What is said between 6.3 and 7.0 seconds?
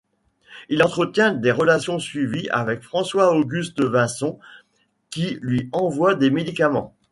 médicaments.